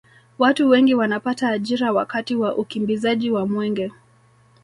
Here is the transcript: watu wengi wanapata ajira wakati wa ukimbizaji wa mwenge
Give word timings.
watu 0.39 0.69
wengi 0.69 0.93
wanapata 0.95 1.49
ajira 1.49 1.91
wakati 1.91 2.35
wa 2.35 2.55
ukimbizaji 2.55 3.31
wa 3.31 3.47
mwenge 3.47 3.91